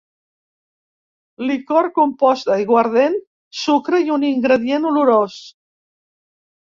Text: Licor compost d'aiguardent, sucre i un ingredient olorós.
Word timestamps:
Licor 1.49 1.89
compost 1.99 2.49
d'aiguardent, 2.51 3.19
sucre 3.65 4.03
i 4.09 4.13
un 4.17 4.29
ingredient 4.31 4.89
olorós. 4.93 5.37